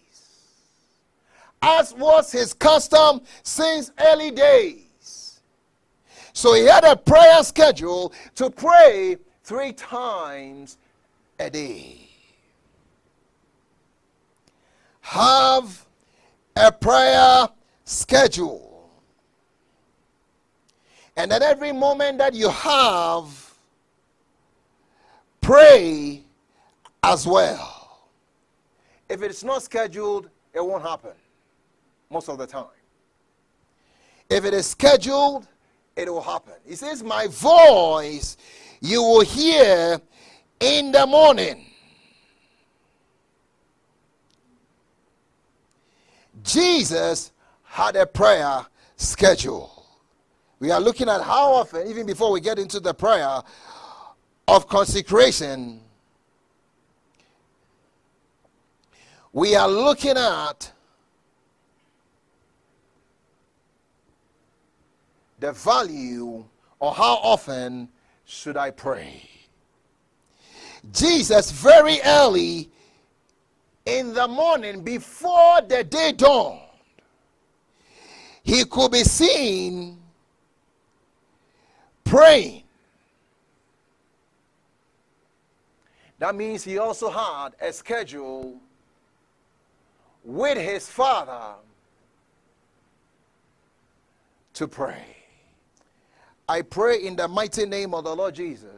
[1.62, 4.83] As was his custom since early days.
[6.34, 10.76] So he had a prayer schedule to pray three times
[11.38, 12.04] a day.
[15.04, 15.84] have
[16.56, 17.46] a prayer
[17.84, 18.88] schedule.
[21.16, 23.54] And at every moment that you have,
[25.42, 26.22] pray
[27.02, 28.08] as well.
[29.08, 31.12] If it's not scheduled, it won't happen
[32.10, 32.66] most of the time.
[34.30, 35.46] If it is scheduled,
[35.96, 36.54] It will happen.
[36.66, 38.36] he says, My voice
[38.80, 40.00] you will hear
[40.60, 41.66] in the morning.
[46.42, 49.86] Jesus had a prayer schedule.
[50.58, 53.40] We are looking at how often, even before we get into the prayer
[54.46, 55.80] of consecration,
[59.32, 60.73] we are looking at
[65.44, 66.42] the value
[66.78, 67.86] or how often
[68.24, 69.28] should I pray.
[70.90, 72.70] Jesus, very early
[73.84, 76.60] in the morning, before the day dawned,
[78.42, 79.98] he could be seen
[82.04, 82.62] praying.
[86.20, 88.58] That means he also had a schedule
[90.24, 91.56] with his father
[94.54, 95.23] to pray.
[96.48, 98.70] I pray in the mighty name of the Lord Jesus.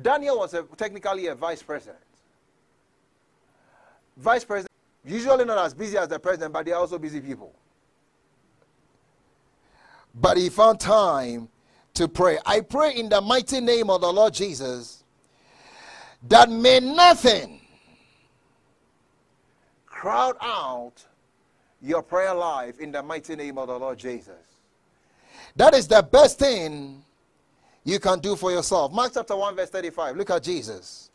[0.00, 1.98] Daniel was a, technically a vice president.
[4.16, 4.72] Vice president,
[5.04, 7.52] usually not as busy as the president, but they are also busy people.
[10.20, 11.48] but he found time
[11.94, 12.38] to pray.
[12.46, 15.04] I pray in the mighty name of the Lord Jesus
[16.28, 17.60] that may nothing
[19.86, 20.92] Crowd out
[21.80, 24.55] your prayer life in the mighty name of the Lord Jesus.
[25.56, 27.02] That is the best thing
[27.84, 28.92] you can do for yourself.
[28.92, 30.16] Mark chapter 1 verse 35.
[30.16, 31.10] Look at Jesus.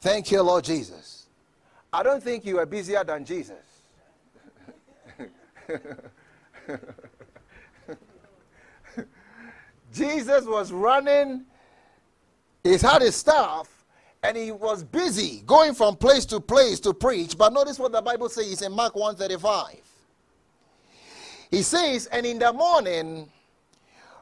[0.00, 1.26] Thank you, Lord Jesus.
[1.92, 3.56] I don't think you are busier than Jesus.
[9.92, 11.44] Jesus was running,
[12.64, 13.68] he had his staff
[14.22, 17.36] and he was busy going from place to place to preach.
[17.36, 19.91] But notice what the Bible says in Mark 135.
[21.52, 23.30] He says, And in the morning,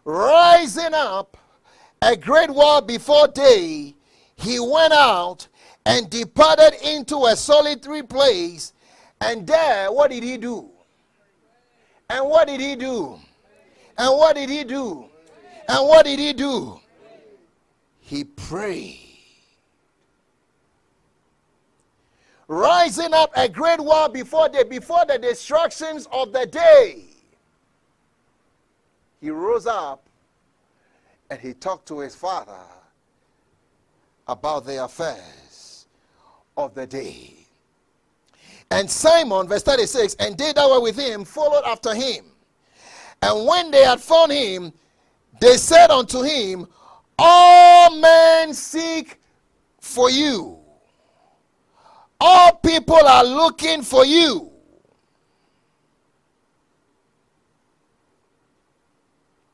[0.04, 1.36] rising up
[2.02, 3.94] a great while before day,
[4.34, 5.46] he went out
[5.86, 8.72] and departed into a solitary place.
[9.20, 10.70] And there, what did he do?
[12.10, 13.16] And what did he do?
[13.96, 15.04] And what did he do?
[15.68, 16.80] And what did he do?
[18.00, 18.98] He prayed.
[22.48, 27.09] Rising up a great while before day, before the distractions of the day,
[29.20, 30.08] he rose up
[31.30, 32.58] and he talked to his father
[34.26, 35.86] about the affairs
[36.56, 37.34] of the day.
[38.70, 42.24] And Simon, verse 36, and they that were with him followed after him.
[43.22, 44.72] And when they had found him,
[45.40, 46.66] they said unto him,
[47.18, 49.18] All men seek
[49.80, 50.58] for you.
[52.20, 54.49] All people are looking for you.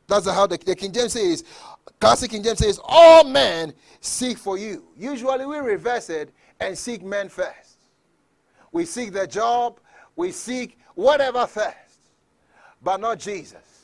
[0.08, 1.44] That's how the, the King James says,
[2.00, 4.84] classic King James says, All men seek for you.
[4.96, 7.78] Usually we reverse it and seek men first.
[8.72, 9.80] We seek the job,
[10.14, 11.74] we seek whatever first,
[12.82, 13.76] but not Jesus.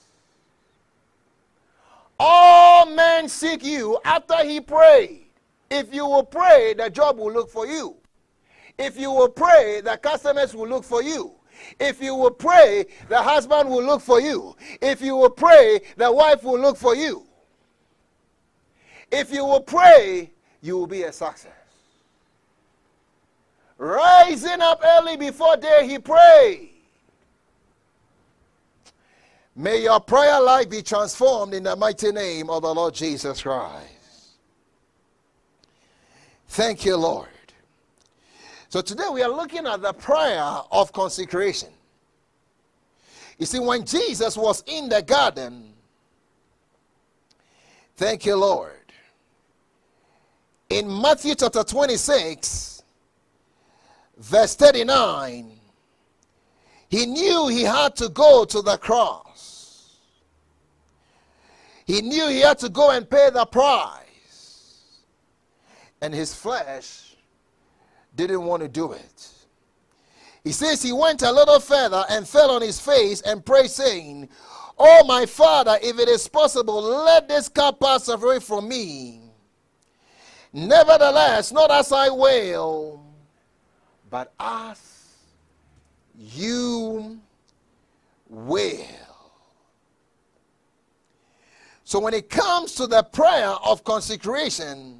[2.19, 5.27] All men seek you after he prayed.
[5.71, 7.97] If you will pray, the job will look for you.
[8.79, 11.33] If you will pray, the customers will look for you.
[11.79, 14.57] If you will pray, the husband will look for you.
[14.81, 17.25] If you will pray, the wife will look for you.
[19.11, 21.53] If you will pray, you will be a success.
[23.77, 26.71] Rising up early before day, he prayed.
[29.55, 34.39] May your prayer life be transformed in the mighty name of the Lord Jesus Christ.
[36.49, 37.29] Thank you, Lord.
[38.73, 41.69] So today we are looking at the prayer of consecration.
[43.37, 45.75] You see, when Jesus was in the garden,
[47.97, 48.73] thank you, Lord.
[50.71, 52.83] In Matthew chapter 26,
[54.17, 55.53] verse 39,
[56.89, 59.99] he knew he had to go to the cross.
[61.85, 65.03] He knew he had to go and pay the price.
[66.01, 67.13] And his flesh
[68.15, 69.29] didn't want to do it.
[70.45, 74.29] He says he went a little further and fell on his face and prayed, saying,
[74.79, 79.21] Oh, my father, if it is possible, let this cup pass away from me.
[80.53, 83.05] Nevertheless, not as I will,
[84.11, 84.81] but as
[86.19, 87.21] you
[88.29, 88.87] will.
[91.85, 94.99] So when it comes to the prayer of consecration,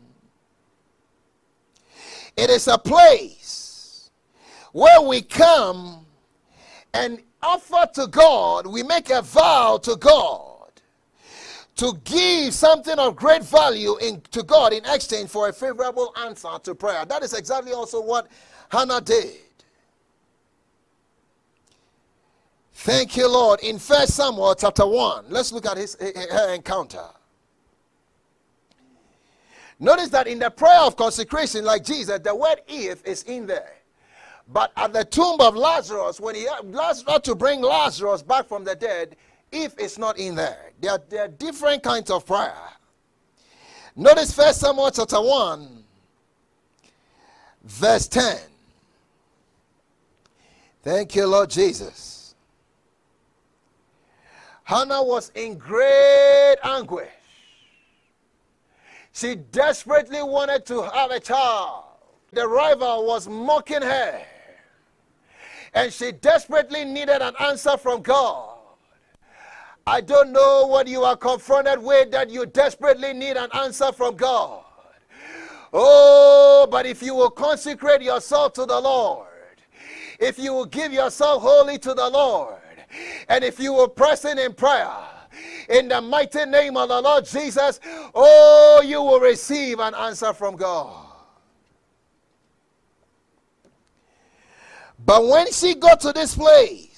[2.37, 4.11] it is a place
[4.73, 6.07] where we come
[6.95, 10.53] and offer to God, we make a vow to God
[11.77, 16.51] to give something of great value in, to God in exchange for a favorable answer
[16.63, 17.05] to prayer.
[17.05, 18.29] That is exactly also what
[18.71, 19.37] Hannah did.
[22.75, 23.61] Thank you, Lord.
[23.61, 27.05] In First Samuel chapter 1, let's look at his, her encounter.
[29.83, 33.73] Notice that in the prayer of consecration, like Jesus, the word if is in there.
[34.47, 38.77] But at the tomb of Lazarus, when he had to bring Lazarus back from the
[38.77, 39.17] dead,
[39.51, 40.71] if it's not in there.
[40.81, 42.55] There are, there are different kinds of prayer.
[43.97, 45.83] Notice First Samuel chapter 1,
[47.65, 48.39] verse 10.
[50.85, 52.37] Thank you, Lord Jesus.
[54.63, 57.09] Hannah was in great anguish.
[59.13, 61.85] She desperately wanted to have a child.
[62.33, 64.23] The rival was mocking her.
[65.75, 68.59] And she desperately needed an answer from God.
[69.87, 74.17] I don't know what you are confronted with that you desperately need an answer from
[74.17, 74.65] God.
[75.73, 79.27] Oh, but if you will consecrate yourself to the Lord,
[80.21, 82.57] if you will give yourself wholly to the Lord,
[83.29, 84.91] and if you will press in in prayer,
[85.69, 87.81] in the mighty name of the Lord Jesus,
[88.15, 91.07] oh, you will receive an answer from God.
[95.05, 96.93] But when she got to this place,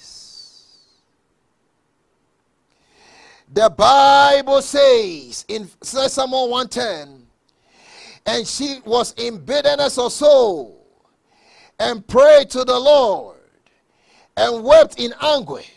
[3.55, 7.25] The Bible says in Samuel 110,
[8.25, 10.85] and she was in bitterness of soul
[11.79, 13.37] and prayed to the Lord
[14.35, 15.71] and wept in anguish.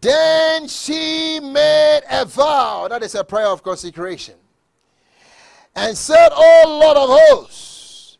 [0.00, 4.34] Then she made a vow, that is a prayer of consecration,
[5.74, 8.18] and said, O Lord of hosts,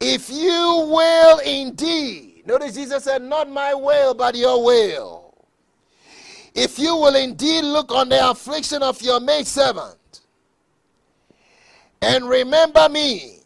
[0.00, 5.34] if you will indeed, notice Jesus said, Not my will, but your will.
[6.54, 10.20] If you will indeed look on the affliction of your maidservant
[12.00, 13.38] and remember me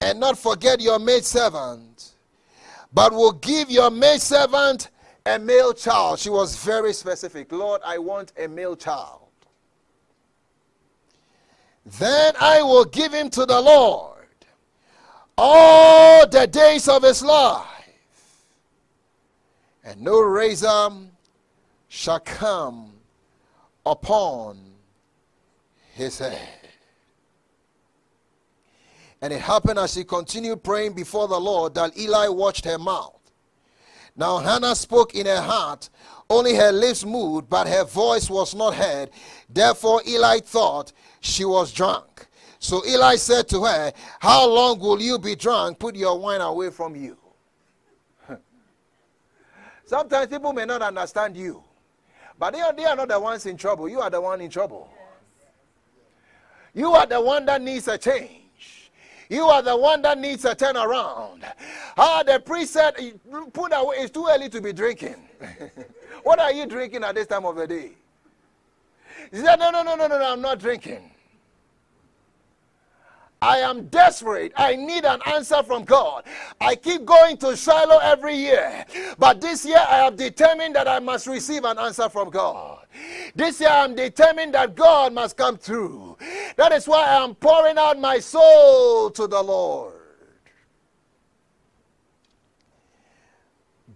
[0.00, 2.12] and not forget your maidservant,
[2.92, 4.90] but will give your maidservant
[5.28, 6.18] a male child.
[6.18, 7.52] She was very specific.
[7.52, 9.28] Lord, I want a male child.
[11.98, 14.26] Then I will give him to the Lord
[15.36, 18.44] all the days of his life,
[19.84, 20.90] and no razor
[21.88, 22.92] shall come
[23.86, 24.58] upon
[25.94, 26.40] his head.
[29.22, 33.17] And it happened as she continued praying before the Lord that Eli watched her mouth.
[34.18, 35.88] Now Hannah spoke in her heart,
[36.28, 39.10] only her lips moved, but her voice was not heard.
[39.48, 42.26] Therefore Eli thought she was drunk.
[42.58, 45.78] So Eli said to her, How long will you be drunk?
[45.78, 47.16] Put your wine away from you.
[49.84, 51.62] Sometimes people may not understand you.
[52.36, 53.88] But they are, they are not the ones in trouble.
[53.88, 54.90] You are the one in trouble.
[56.74, 58.47] You are the one that needs a change.
[59.28, 61.42] You are the one that needs a turnaround.
[61.96, 62.94] Ah, the priest said,
[63.52, 65.16] put away, it's too early to be drinking.
[66.22, 67.92] what are you drinking at this time of the day?
[69.30, 71.10] He said, no, no, no, no, no, no, I'm not drinking.
[73.40, 74.52] I am desperate.
[74.56, 76.24] I need an answer from God.
[76.60, 78.84] I keep going to Shiloh every year.
[79.18, 82.77] But this year I have determined that I must receive an answer from God.
[83.34, 86.16] This year I'm determined that God must come through.
[86.56, 89.94] That is why I am pouring out my soul to the Lord.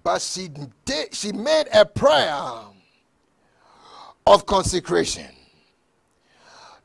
[0.03, 0.49] But she
[0.85, 2.45] did she made a prayer
[4.27, 5.29] of consecration.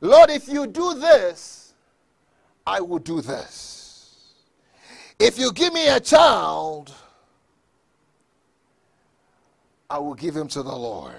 [0.00, 1.74] Lord, if you do this,
[2.66, 4.34] I will do this.
[5.18, 6.92] If you give me a child,
[9.90, 11.14] I will give him to the Lord.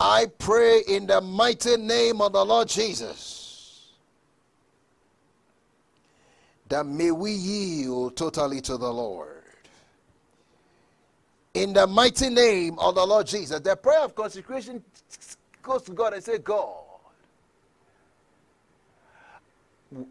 [0.00, 3.40] I pray in the mighty name of the Lord Jesus
[6.70, 9.42] that may we yield totally to the Lord.
[11.52, 14.82] In the mighty name of the Lord Jesus, the prayer of consecration
[15.62, 16.76] goes to God and say, God,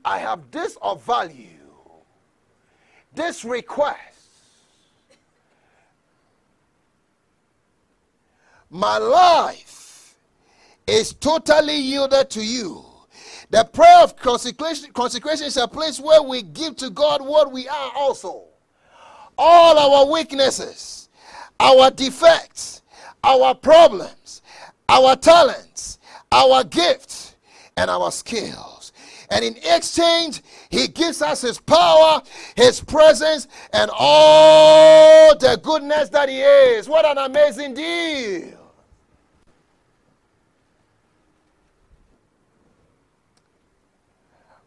[0.03, 1.47] I have this of value,
[3.15, 4.08] this request.
[8.69, 10.15] My life
[10.85, 12.85] is totally yielded to you.
[13.49, 17.67] The prayer of consecration, consecration is a place where we give to God what we
[17.67, 18.43] are also.
[19.39, 21.09] All our weaknesses,
[21.59, 22.83] our defects,
[23.23, 24.43] our problems,
[24.87, 25.97] our talents,
[26.31, 27.35] our gifts,
[27.75, 28.93] and our skills.
[29.31, 32.21] And in exchange, He gives us His power,
[32.55, 36.87] His presence, and all the goodness that He is.
[36.87, 38.58] What an amazing deal!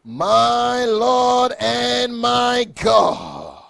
[0.05, 3.62] My Lord and my God.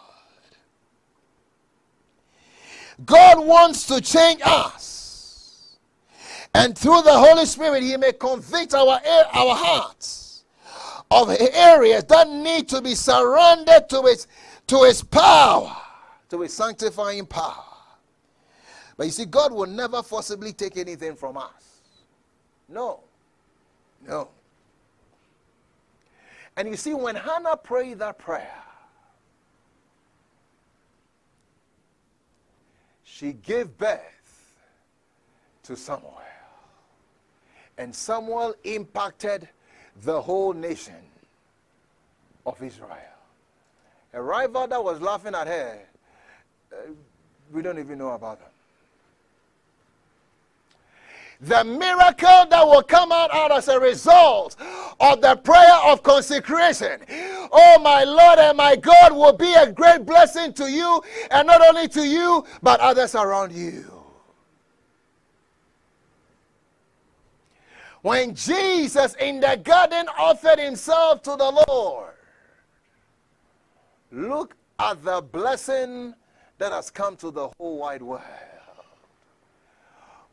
[3.04, 5.76] God wants to change us.
[6.54, 10.44] And through the Holy Spirit, He may convict our, our hearts
[11.10, 14.26] of areas that need to be surrendered to His,
[14.68, 15.76] to his power,
[16.30, 17.64] to His sanctifying power.
[18.96, 21.80] But you see, God will never forcibly take anything from us.
[22.68, 23.00] No.
[24.06, 24.28] No.
[26.56, 28.62] And you see, when Hannah prayed that prayer,
[33.04, 34.00] she gave birth
[35.64, 36.20] to Samuel.
[37.78, 39.48] And Samuel impacted
[40.02, 40.94] the whole nation
[42.44, 42.98] of Israel.
[44.12, 45.78] A rival that was laughing at her,
[46.72, 46.76] uh,
[47.50, 48.51] we don't even know about them
[51.42, 54.56] the miracle that will come out, as a result
[55.00, 57.00] of the prayer of consecration.
[57.50, 61.60] Oh, my Lord and my God will be a great blessing to you, and not
[61.66, 63.84] only to you, but others around you.
[68.02, 72.14] When Jesus in the garden offered himself to the Lord,
[74.12, 76.14] look at the blessing
[76.58, 78.22] that has come to the whole wide world.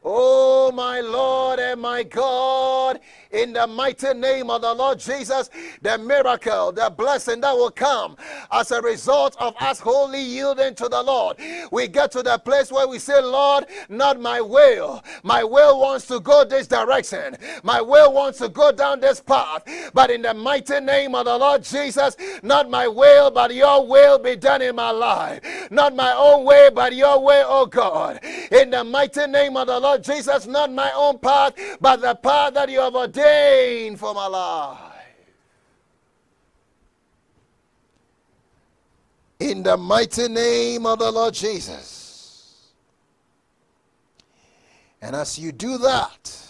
[0.04, 5.50] Oh, my Lord and my God, in the mighty name of the Lord Jesus,
[5.82, 8.16] the miracle, the blessing that will come
[8.50, 11.38] as a result of us wholly yielding to the Lord.
[11.72, 15.04] We get to the place where we say, Lord, not my will.
[15.24, 17.36] My will wants to go this direction.
[17.64, 19.64] My will wants to go down this path.
[19.94, 24.18] But in the mighty name of the Lord Jesus, not my will, but your will
[24.18, 25.42] be done in my life.
[25.70, 28.20] Not my own way, but your way, oh God.
[28.52, 32.54] In the mighty name of the Lord Jesus, not my own path, but the path
[32.54, 34.80] that you have ordained for my life.
[39.40, 42.68] In the mighty name of the Lord Jesus.
[45.02, 46.49] And as you do that,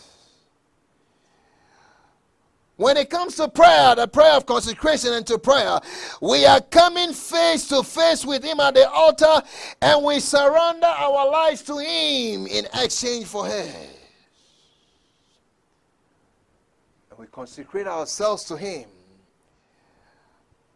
[2.80, 5.82] when it comes to prayer, the prayer of consecration into prayer,
[6.22, 9.42] we are coming face to face with Him at the altar
[9.82, 13.68] and we surrender our lives to Him in exchange for His.
[17.10, 18.88] And we consecrate ourselves to Him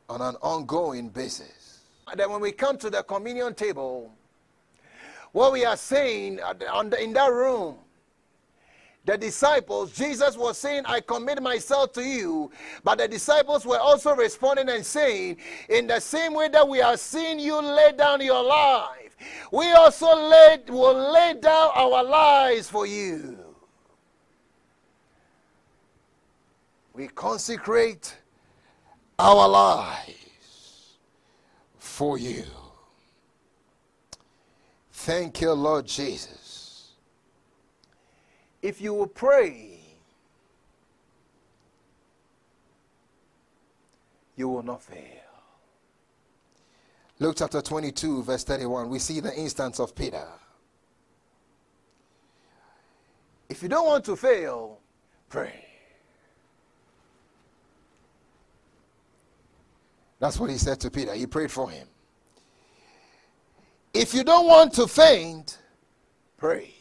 [0.10, 1.80] on an ongoing basis.
[2.12, 4.14] And then when we come to the communion table,
[5.32, 6.42] what we are saying
[7.00, 7.78] in that room
[9.06, 12.52] the disciples, Jesus was saying, I commit myself to you.
[12.84, 15.38] But the disciples were also responding and saying,
[15.68, 19.18] In the same way that we are seeing you lay down your life,
[19.52, 23.38] we also lay, will lay down our lives for you.
[26.94, 28.16] We consecrate
[29.20, 30.96] our lives
[31.78, 32.46] for you.
[34.92, 36.43] Thank you, Lord Jesus.
[38.64, 39.78] If you will pray,
[44.38, 45.20] you will not fail.
[47.20, 50.26] Luke chapter 22, verse 31, we see the instance of Peter.
[53.50, 54.80] If you don't want to fail,
[55.28, 55.66] pray.
[60.20, 61.14] That's what he said to Peter.
[61.14, 61.86] He prayed for him.
[63.94, 65.60] If you don't want to faint,
[66.38, 66.73] pray.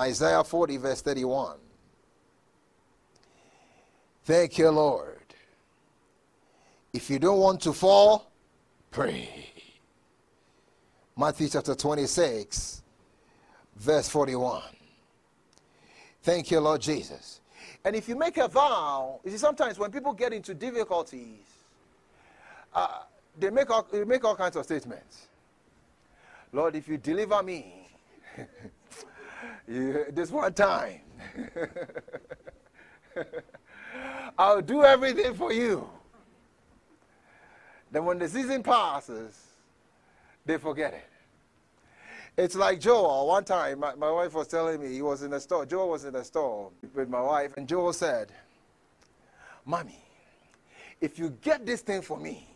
[0.00, 1.58] Isaiah 40, verse 31.
[4.24, 5.18] Thank you, Lord.
[6.92, 8.30] If you don't want to fall,
[8.90, 9.50] pray.
[11.16, 12.82] Matthew chapter 26,
[13.76, 14.62] verse 41.
[16.22, 17.40] Thank you, Lord Jesus.
[17.84, 21.44] And if you make a vow, you see, sometimes when people get into difficulties,
[22.74, 23.00] uh,
[23.38, 25.26] they, make all, they make all kinds of statements.
[26.52, 27.86] Lord, if you deliver me,
[29.70, 30.98] You, this one time.
[34.38, 35.88] I'll do everything for you.
[37.92, 39.38] Then when the season passes,
[40.44, 41.06] they forget it.
[42.36, 43.28] It's like Joel.
[43.28, 45.64] One time, my, my wife was telling me he was in the store.
[45.66, 48.32] Joel was in the store with my wife, and Joel said,
[49.64, 50.02] Mommy,
[51.00, 52.48] if you get this thing for me,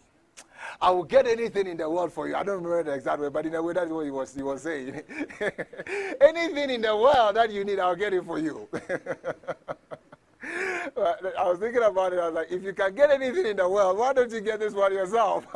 [0.80, 2.34] I will get anything in the world for you.
[2.34, 4.42] I don't remember the exact way, but in a way, that's what he was, he
[4.42, 5.02] was saying.
[6.20, 8.68] anything in the world that you need, I'll get it for you.
[10.96, 12.18] I was thinking about it.
[12.18, 14.60] I was like, if you can get anything in the world, why don't you get
[14.60, 15.46] this one yourself?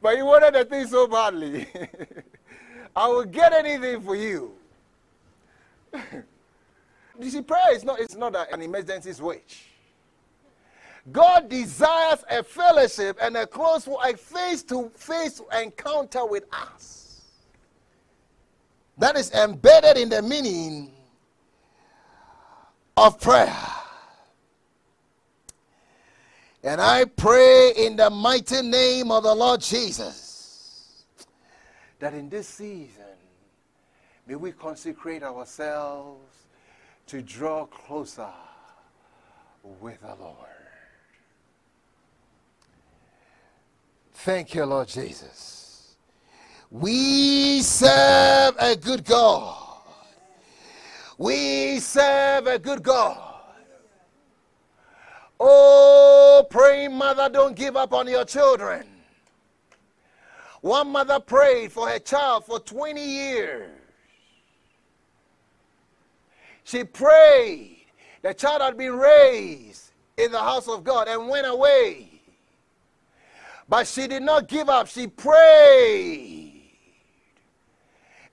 [0.00, 1.66] but he wanted the thing so badly.
[2.94, 4.52] I will get anything for you.
[7.20, 9.66] You see, prayer is not, it's not an emergency switch.
[11.10, 17.22] God desires a fellowship and a close, a face to face encounter with us.
[18.98, 20.92] That is embedded in the meaning
[22.96, 23.56] of prayer.
[26.62, 30.32] And I pray in the mighty name of the Lord Jesus
[32.02, 33.14] that in this season,
[34.26, 36.41] may we consecrate ourselves
[37.06, 38.30] to draw closer
[39.80, 40.36] with the Lord.
[44.12, 45.96] Thank you, Lord Jesus.
[46.70, 49.80] We serve a good God.
[51.18, 53.32] We serve a good God.
[55.38, 58.86] Oh, praying mother, don't give up on your children.
[60.60, 63.81] One mother prayed for her child for 20 years.
[66.64, 67.86] She prayed.
[68.22, 72.08] The child had been raised in the house of God and went away.
[73.68, 74.86] But she did not give up.
[74.86, 76.52] She prayed.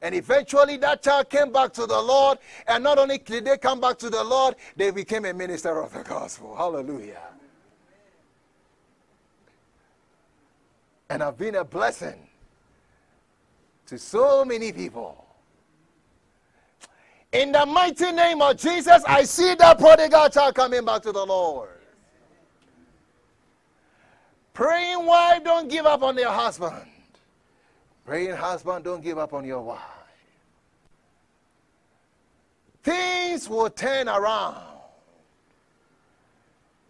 [0.02, 2.38] And eventually that child came back to the Lord.
[2.68, 5.94] And not only did they come back to the Lord, they became a minister of
[5.94, 6.56] the gospel.
[6.56, 7.22] Hallelujah.
[11.10, 12.28] And have been a blessing
[13.88, 15.26] to so many people.
[17.32, 21.26] In the mighty name of Jesus, I see that prodigal child coming back to the
[21.26, 21.70] Lord.
[24.54, 26.86] Praying wife, don't give up on your husband.
[28.06, 29.80] Praying husband, don't give up on your wife.
[32.84, 34.58] Things will turn around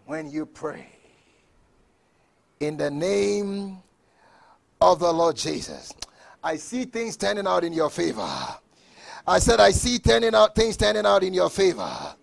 [0.05, 0.87] when you pray.
[2.61, 3.77] In the name
[4.79, 5.93] of the Lord Jesus.
[6.41, 8.27] I see things turning out in your favor.
[9.29, 12.15] I said, I see turning out things turning out in your favor.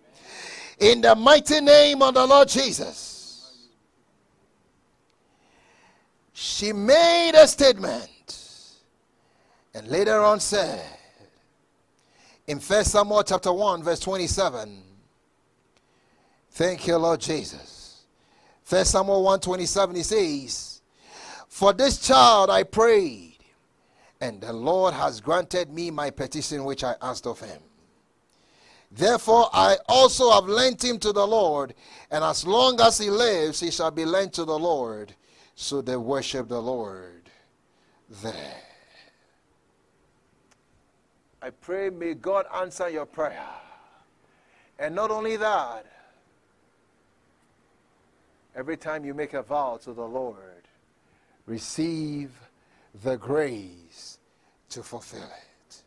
[0.77, 3.67] In the mighty name of the Lord Jesus.
[6.33, 8.09] She made a statement
[9.73, 10.83] and later on said
[12.45, 14.83] in 1 Samuel chapter 1, verse 27,
[16.51, 18.03] Thank you, Lord Jesus.
[18.67, 20.81] 1 Samuel 1 27, he says,
[21.47, 23.26] For this child I prayed,
[24.19, 27.61] and the Lord has granted me my petition which I asked of him.
[28.91, 31.73] Therefore, I also have lent him to the Lord,
[32.09, 35.13] and as long as he lives, he shall be lent to the Lord.
[35.55, 37.29] So they worship the Lord
[38.21, 38.61] there.
[41.41, 43.45] I pray, may God answer your prayer.
[44.79, 45.85] And not only that,
[48.55, 50.67] every time you make a vow to the Lord,
[51.45, 52.31] receive
[53.03, 54.19] the grace
[54.69, 55.81] to fulfill it.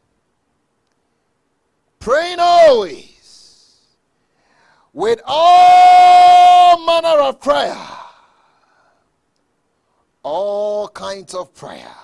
[1.98, 3.78] Praying always
[4.92, 7.86] with all manner of prayer,
[10.22, 11.94] all kinds of prayer